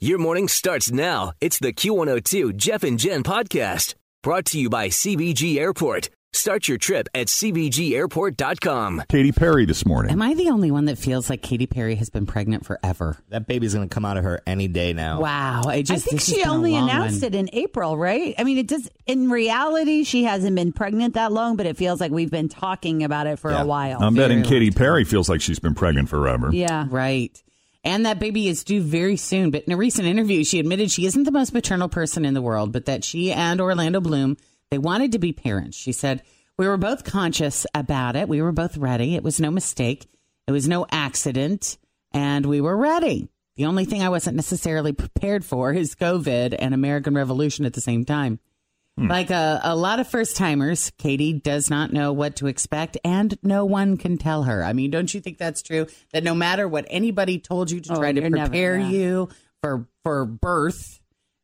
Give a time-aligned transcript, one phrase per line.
[0.00, 1.32] Your morning starts now.
[1.40, 6.08] It's the Q102 Jeff and Jen podcast brought to you by CVG Airport.
[6.32, 9.02] Start your trip at CVGAirport.com.
[9.08, 10.12] Katy Perry this morning.
[10.12, 13.16] Am I the only one that feels like Katy Perry has been pregnant forever?
[13.30, 15.20] That baby's going to come out of her any day now.
[15.20, 15.62] Wow.
[15.66, 17.32] I just I think this has she been a only long announced one.
[17.32, 18.36] it in April, right?
[18.38, 18.88] I mean, it does.
[19.06, 23.02] In reality, she hasn't been pregnant that long, but it feels like we've been talking
[23.02, 23.62] about it for Yeah.
[23.62, 23.98] a while.
[24.00, 26.50] I'm betting Very Katy Perry feels like she's been pregnant forever.
[26.52, 26.86] yeah.
[26.88, 27.42] Right.
[27.88, 29.50] And that baby is due very soon.
[29.50, 32.42] But in a recent interview, she admitted she isn't the most maternal person in the
[32.42, 34.36] world, but that she and Orlando Bloom,
[34.70, 35.78] they wanted to be parents.
[35.78, 36.22] She said,
[36.58, 38.28] We were both conscious about it.
[38.28, 39.14] We were both ready.
[39.14, 40.06] It was no mistake.
[40.46, 41.78] It was no accident.
[42.12, 43.30] And we were ready.
[43.56, 47.80] The only thing I wasn't necessarily prepared for is COVID and American Revolution at the
[47.80, 48.38] same time.
[48.98, 49.08] Hmm.
[49.08, 53.38] Like a, a lot of first timers, Katy does not know what to expect, and
[53.42, 54.64] no one can tell her.
[54.64, 55.86] I mean, don't you think that's true?
[56.12, 58.88] That no matter what anybody told you to Oh, try to you're never- prepare yeah.
[58.88, 59.28] you
[59.62, 61.00] for for birth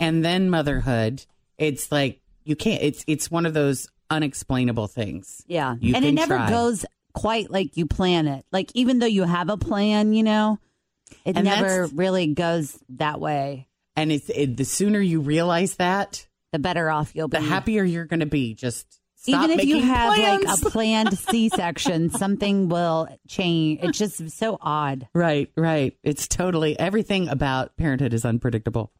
[0.00, 1.24] and then motherhood,
[1.56, 2.82] it's like you can't.
[2.82, 5.42] It's it's one of those unexplainable things.
[5.46, 5.74] Yeah.
[5.80, 6.50] You and it never try.
[6.50, 8.44] goes quite like you plan it.
[8.52, 10.58] Like, even though you have a plan, you know,
[11.24, 13.66] it And never really goes that way.
[13.96, 17.38] And it's it, the sooner you realize that, The better off you'll be.
[17.38, 18.54] the happier you're going to be.
[18.54, 20.44] Just stop Even if you have plans.
[20.44, 23.80] like a planned C section, something will change.
[23.82, 25.08] It's just so odd.
[25.14, 25.96] Right, right.
[26.02, 28.92] It's totally everything about parenthood is unpredictable.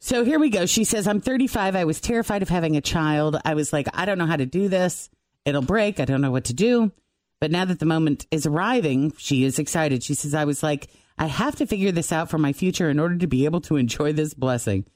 [0.00, 0.64] So here we go.
[0.66, 1.74] She says, I'm 35.
[1.76, 3.36] I was terrified of having a child.
[3.44, 5.10] I was like, I don't know how to do this.
[5.44, 5.98] It'll break.
[5.98, 6.92] I don't know what to do.
[7.40, 10.02] But now that the moment is arriving, she is excited.
[10.02, 10.88] She says, I was like,
[11.18, 13.76] I have to figure this out for my future in order to be able to
[13.76, 14.86] enjoy this blessing.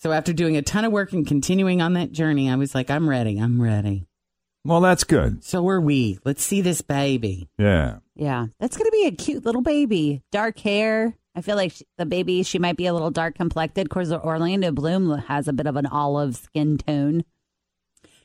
[0.00, 2.90] So after doing a ton of work and continuing on that journey, I was like,
[2.90, 3.38] I'm ready.
[3.38, 4.06] I'm ready.
[4.64, 5.42] Well, that's good.
[5.44, 6.18] So are we.
[6.24, 7.48] Let's see this baby.
[7.58, 7.98] Yeah.
[8.14, 10.22] Yeah, that's going to be a cute little baby.
[10.30, 11.16] Dark hair.
[11.34, 13.86] I feel like she, the baby, she might be a little dark complected.
[13.86, 17.24] Of course, Orlando Bloom has a bit of an olive skin tone.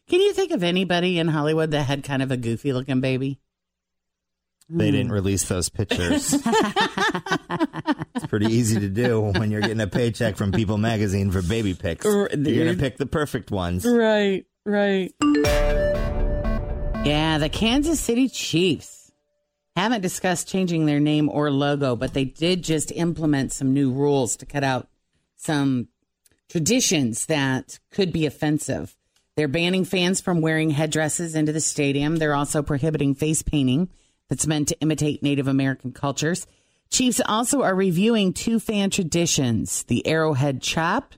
[0.07, 3.39] Can you think of anybody in Hollywood that had kind of a goofy looking baby?
[4.69, 5.13] They didn't hmm.
[5.13, 6.33] release those pictures.
[8.15, 11.73] it's pretty easy to do when you're getting a paycheck from People Magazine for baby
[11.73, 12.05] pics.
[12.05, 13.85] R- You're going to pick the perfect ones.
[13.85, 15.13] Right, right.
[17.05, 19.11] Yeah, the Kansas City Chiefs
[19.75, 24.37] haven't discussed changing their name or logo, but they did just implement some new rules
[24.37, 24.87] to cut out
[25.35, 25.89] some
[26.47, 28.95] traditions that could be offensive.
[29.35, 32.17] They're banning fans from wearing headdresses into the stadium.
[32.17, 33.89] They're also prohibiting face painting
[34.33, 36.47] that's meant to imitate Native American cultures.
[36.89, 41.13] Chiefs also are reviewing two fan traditions the arrowhead chop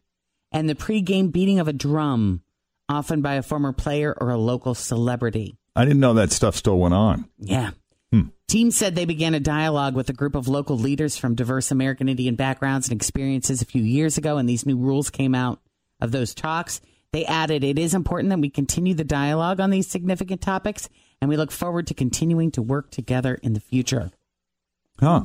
[0.52, 2.42] and the pregame beating of a drum,
[2.90, 5.56] often by a former player or a local celebrity.
[5.78, 7.30] I didn't know that stuff still went on.
[7.40, 7.72] Yeah.
[8.12, 8.24] Hmm.
[8.50, 12.10] Team said they began a dialogue with a group of local leaders from diverse American
[12.10, 15.62] Indian backgrounds and experiences a few years ago, and these new rules came out
[16.02, 16.82] of those talks.
[17.16, 20.90] They added, It is important that we continue the dialogue on these significant topics,
[21.22, 24.12] and we look forward to continuing to work together in the future.
[25.00, 25.24] Huh.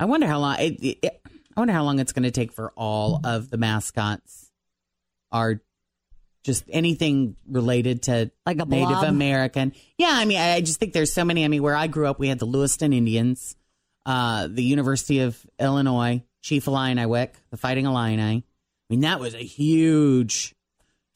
[0.00, 0.56] I wonder how long.
[0.58, 1.22] It, it,
[1.56, 4.50] I wonder how long it's going to take for all of the mascots
[5.30, 5.62] are
[6.42, 9.04] just anything related to Like a Native blob?
[9.04, 9.74] American.
[9.96, 11.44] Yeah, I mean, I I just think there's so many.
[11.44, 13.54] I mean, where I grew up, we had the Lewiston Indians,
[14.04, 18.42] uh, the University of Illinois, Chief Illiniwek, the Fighting Illini.
[18.42, 18.42] I
[18.90, 20.56] mean, that was a huge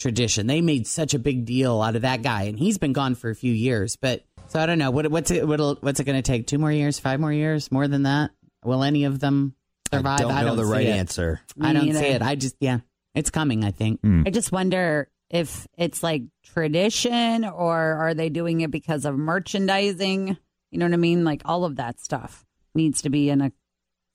[0.03, 0.47] tradition.
[0.47, 3.31] They made such a big deal out of that guy, and he's been gone for
[3.31, 3.97] a few years.
[3.97, 6.47] But so I don't know what what's it what'll, what's it going to take?
[6.47, 6.99] Two more years?
[6.99, 7.71] Five more years?
[7.73, 8.33] More than that?
[8.65, 9.55] Will any of them
[9.91, 10.21] survive?
[10.21, 10.91] I don't know the right it.
[10.91, 11.41] answer.
[11.61, 12.21] I don't see it.
[12.21, 12.81] I just yeah,
[13.15, 13.65] it's coming.
[13.65, 14.01] I think.
[14.05, 20.37] I just wonder if it's like tradition or are they doing it because of merchandising?
[20.71, 21.25] You know what I mean?
[21.25, 22.45] Like all of that stuff
[22.75, 23.53] needs to be in a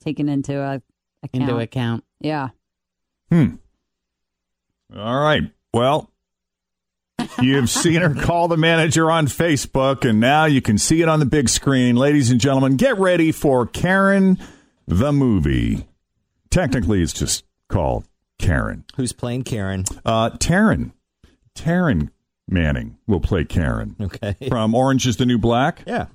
[0.04, 0.82] taken into a
[1.24, 1.50] account.
[1.50, 2.04] Into account.
[2.20, 2.50] Yeah.
[3.32, 3.56] Hmm.
[4.96, 5.44] All right.
[5.74, 6.10] Well,
[7.42, 11.20] you've seen her call the manager on Facebook, and now you can see it on
[11.20, 11.96] the big screen.
[11.96, 14.38] Ladies and gentlemen, get ready for Karen
[14.88, 15.88] the movie.
[16.50, 18.06] Technically, it's just called
[18.40, 18.86] Karen.
[18.96, 19.84] Who's playing Karen?
[20.06, 20.92] Uh, Taryn.
[21.56, 22.10] Taryn
[22.48, 24.36] Manning will play Karen Okay.
[24.48, 25.84] from Orange is the New Black.
[25.86, 26.06] Yeah.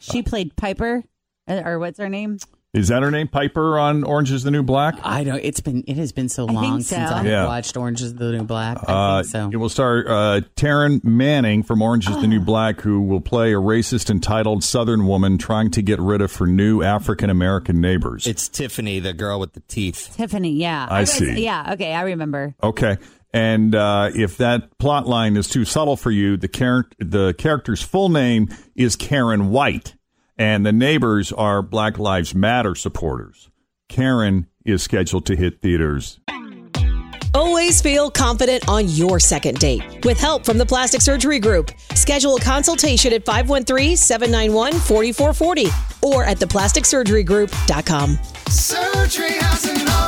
[0.00, 1.02] She played Piper,
[1.48, 2.38] uh, or what's her name?
[2.78, 3.26] Is that her name?
[3.28, 4.94] Piper on Orange is the New Black?
[5.02, 5.40] I don't.
[5.42, 5.82] It's been.
[5.86, 6.96] It has been so think long so.
[6.96, 7.46] since I Yeah.
[7.46, 8.78] watched Orange Is the New Black.
[8.88, 9.50] I Uh, think so.
[9.52, 13.52] It will star uh, Taryn Manning from Orange is the New Black, who will play
[13.52, 18.26] a racist, entitled Southern woman trying to get rid of her new African American neighbors.
[18.26, 20.14] It's Tiffany, the girl with the teeth.
[20.16, 20.52] Tiffany.
[20.52, 21.42] Yeah, I was- see.
[21.44, 21.72] Yeah.
[21.72, 22.54] Okay, I remember.
[22.62, 22.96] okay.
[23.34, 27.82] And uh, if that plot line is too subtle for you, the, char- the character's
[27.82, 29.94] full name is Karen White,
[30.38, 33.50] and the neighbors are Black Lives Matter supporters.
[33.88, 36.20] Karen is scheduled to hit theaters
[37.34, 40.04] Always feel confident on your second date.
[40.04, 48.18] With help from the Plastic Surgery Group, schedule a consultation at 513-791-4440 or at theplasticsurgerygroup.com.
[48.48, 50.07] Surgery has an art.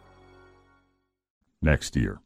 [1.61, 2.19] Next year.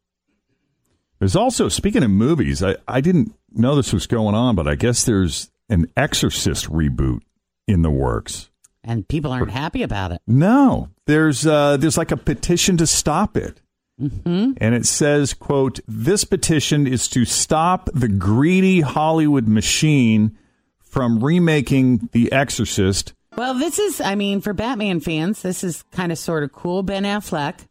[1.19, 4.75] There's also, speaking of movies, I, I didn't know this was going on, but I
[4.75, 7.21] guess there's an Exorcist reboot
[7.67, 8.49] in the works.
[8.83, 10.21] and people aren't happy about it.
[10.27, 13.61] No, there's uh, there's like a petition to stop it.
[13.99, 14.51] Mm-hmm.
[14.57, 20.37] And it says, quote, this petition is to stop the greedy Hollywood machine
[20.81, 23.13] from remaking The Exorcist.
[23.37, 26.83] Well, this is, I mean, for Batman fans, this is kind of sort of cool.
[26.83, 27.67] Ben Affleck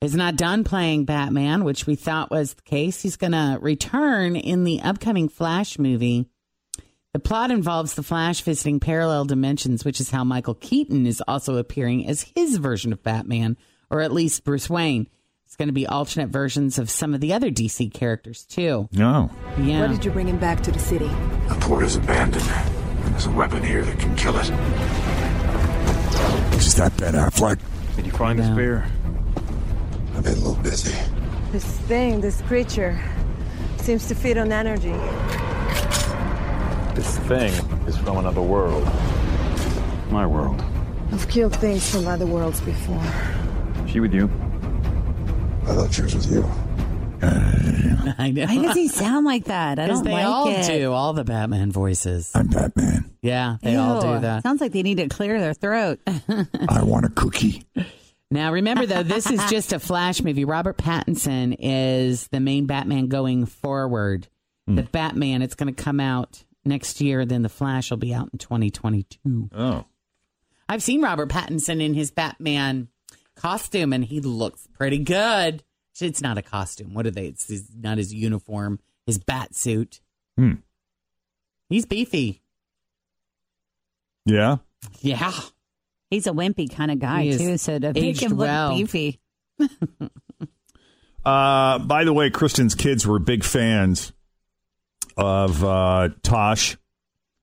[0.00, 3.02] is not done playing Batman, which we thought was the case.
[3.02, 6.26] He's going to return in the upcoming Flash movie.
[7.12, 11.56] The plot involves the Flash visiting parallel dimensions, which is how Michael Keaton is also
[11.56, 13.56] appearing as his version of Batman,
[13.90, 15.08] or at least Bruce Wayne.
[15.46, 18.88] It's going to be alternate versions of some of the other DC characters, too.
[18.92, 19.30] No.
[19.58, 19.80] Yeah.
[19.80, 21.08] What did you bring him back to the city?
[21.48, 24.50] The port is abandoned, and there's a weapon here that can kill it.
[26.58, 27.58] Is that Ben Affleck?
[27.96, 28.52] Did you find the No.
[28.52, 28.86] spear?
[30.18, 30.96] I've been a little busy.
[31.52, 33.00] This thing, this creature,
[33.76, 34.90] seems to feed on energy.
[36.96, 37.52] This thing
[37.86, 38.82] is from another world.
[40.10, 40.60] My world.
[41.12, 43.00] I've killed things from other worlds before.
[43.86, 44.24] She with you?
[45.68, 46.42] I thought she was with you.
[48.18, 48.46] I know.
[48.46, 49.78] Why does he sound like that?
[49.78, 50.66] I don't they like all it.
[50.66, 52.32] do, all the Batman voices.
[52.34, 53.08] I'm Batman.
[53.22, 54.42] Yeah, they all do that.
[54.42, 56.00] Sounds like they need to clear their throat.
[56.08, 57.62] I want a cookie.
[58.30, 60.44] Now, remember though, this is just a Flash movie.
[60.44, 64.28] Robert Pattinson is the main Batman going forward.
[64.66, 67.24] The Batman, it's going to come out next year.
[67.24, 69.48] Then the Flash will be out in 2022.
[69.54, 69.86] Oh.
[70.68, 72.88] I've seen Robert Pattinson in his Batman
[73.34, 75.64] costume, and he looks pretty good.
[75.98, 76.92] It's not a costume.
[76.92, 77.28] What are they?
[77.28, 78.78] It's his, not his uniform.
[79.06, 80.02] His bat suit.
[80.36, 80.56] Hmm.
[81.70, 82.42] He's beefy.
[84.26, 84.58] Yeah.
[85.00, 85.32] Yeah.
[86.10, 89.20] He's a wimpy kind of guy He too, so to make aged him look beefy.
[91.24, 94.14] Uh, by the way, Kristen's kids were big fans
[95.18, 96.78] of uh, Tosh.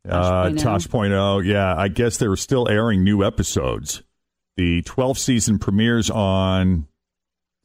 [0.08, 0.60] Uh, Tosh.0.
[0.60, 1.46] Tosh.0.
[1.46, 4.02] Yeah, I guess they were still airing new episodes.
[4.58, 6.88] The 12th season premieres on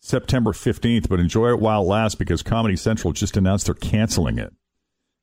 [0.00, 4.38] September 15th, but enjoy it while it lasts because Comedy Central just announced they're canceling
[4.38, 4.52] it.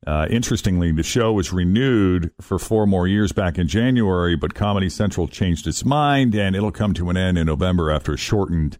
[0.05, 4.89] Uh, interestingly, the show was renewed for four more years back in January, but Comedy
[4.89, 8.77] Central changed its mind and it'll come to an end in November after a shortened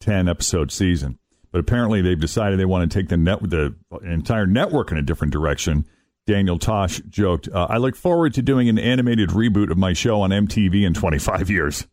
[0.00, 1.18] 10 episode season.
[1.50, 5.02] But apparently, they've decided they want to take the net the entire network in a
[5.02, 5.86] different direction.
[6.26, 10.20] Daniel Tosh joked, uh, "I look forward to doing an animated reboot of my show
[10.20, 11.86] on MTV in 25 years,"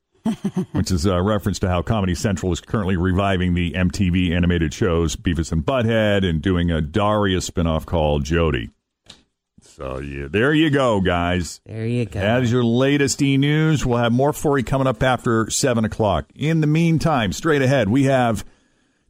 [0.72, 5.16] which is a reference to how Comedy Central is currently reviving the MTV animated shows
[5.16, 8.72] Beavis and Butthead and doing a Daria spinoff called Jodie.
[9.62, 11.60] So yeah, there you go, guys.
[11.66, 12.20] There you go.
[12.20, 13.86] That is your latest e news.
[13.86, 16.26] We'll have more for you coming up after 7 o'clock.
[16.34, 18.46] In the meantime, straight ahead, we have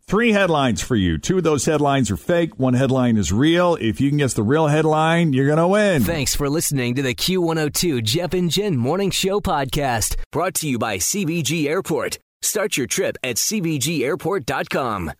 [0.07, 1.17] three headlines for you.
[1.17, 3.75] Two of those headlines are fake, one headline is real.
[3.75, 6.03] If you can guess the real headline, you're going to win.
[6.03, 10.77] Thanks for listening to the Q102 Jeff and Jen Morning Show podcast, brought to you
[10.77, 12.19] by CVG Airport.
[12.41, 15.11] Start your trip at CVGAirport.com.